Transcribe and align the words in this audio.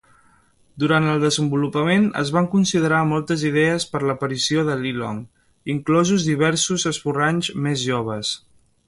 Durant 0.83 1.07
el 1.09 1.19
desenvolupament, 1.25 2.07
es 2.21 2.31
van 2.37 2.47
considerar 2.53 3.01
moltes 3.11 3.43
idees 3.49 3.85
per 3.91 4.01
l'aparició 4.07 4.65
de 4.71 4.79
Li 4.81 4.95
Long, 5.03 5.21
inclosos 5.75 6.27
diversos 6.33 6.89
esborranys 6.95 7.53
més 7.69 7.85
joves. 7.93 8.35